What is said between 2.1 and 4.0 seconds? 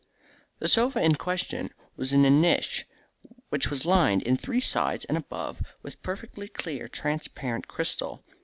in a niche which was